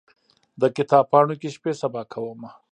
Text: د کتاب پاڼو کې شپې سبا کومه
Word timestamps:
د 0.61 0.63
کتاب 0.75 1.05
پاڼو 1.11 1.35
کې 1.41 1.49
شپې 1.55 1.71
سبا 1.81 2.01
کومه 2.13 2.49